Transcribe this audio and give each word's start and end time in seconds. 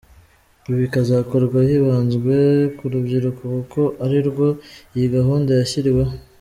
Ibi 0.67 0.75
bikazakorwa 0.83 1.57
hibanzwe 1.67 2.35
ku 2.77 2.83
rubyiruko 2.91 3.41
kuko 3.55 3.81
arirwo 4.03 4.47
iyi 4.95 5.07
gahunda 5.15 5.51
yashyiriweho. 5.59 6.13